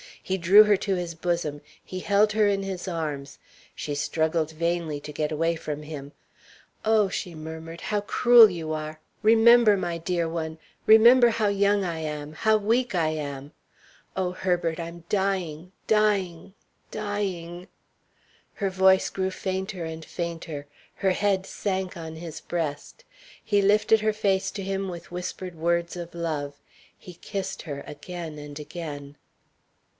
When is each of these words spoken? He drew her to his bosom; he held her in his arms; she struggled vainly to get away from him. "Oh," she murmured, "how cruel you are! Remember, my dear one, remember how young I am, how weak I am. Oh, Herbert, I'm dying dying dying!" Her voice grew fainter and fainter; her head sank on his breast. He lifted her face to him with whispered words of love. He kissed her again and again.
He 0.23 0.37
drew 0.39 0.63
her 0.63 0.77
to 0.77 0.95
his 0.95 1.13
bosom; 1.13 1.61
he 1.83 1.99
held 1.99 2.31
her 2.31 2.47
in 2.47 2.63
his 2.63 2.87
arms; 2.87 3.37
she 3.75 3.93
struggled 3.93 4.51
vainly 4.51 4.99
to 4.99 5.11
get 5.11 5.31
away 5.31 5.55
from 5.55 5.83
him. 5.83 6.13
"Oh," 6.85 7.09
she 7.09 7.35
murmured, 7.35 7.81
"how 7.81 8.01
cruel 8.01 8.49
you 8.49 8.71
are! 8.73 8.99
Remember, 9.21 9.75
my 9.77 9.97
dear 9.99 10.27
one, 10.27 10.57
remember 10.87 11.29
how 11.29 11.49
young 11.49 11.83
I 11.83 11.99
am, 11.99 12.33
how 12.33 12.57
weak 12.57 12.95
I 12.95 13.09
am. 13.09 13.51
Oh, 14.15 14.31
Herbert, 14.31 14.79
I'm 14.79 15.03
dying 15.09 15.71
dying 15.85 16.53
dying!" 16.89 17.67
Her 18.55 18.69
voice 18.69 19.09
grew 19.09 19.31
fainter 19.31 19.85
and 19.85 20.03
fainter; 20.05 20.65
her 20.95 21.11
head 21.11 21.45
sank 21.45 21.95
on 21.97 22.15
his 22.15 22.39
breast. 22.41 23.03
He 23.43 23.61
lifted 23.61 24.01
her 24.01 24.13
face 24.13 24.49
to 24.51 24.63
him 24.63 24.87
with 24.87 25.11
whispered 25.11 25.55
words 25.55 25.95
of 25.95 26.15
love. 26.15 26.55
He 26.97 27.13
kissed 27.15 27.63
her 27.63 27.83
again 27.85 28.39
and 28.39 28.57
again. 28.59 29.17